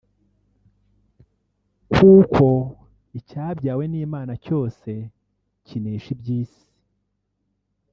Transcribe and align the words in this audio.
Kuko 1.93 2.45
icyabyawe 3.19 3.83
n’Imana 3.93 4.33
cyose 4.45 4.89
kinesha 5.65 6.09
iby’isi 6.15 6.65